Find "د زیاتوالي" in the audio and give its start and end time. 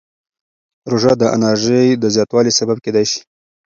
1.97-2.51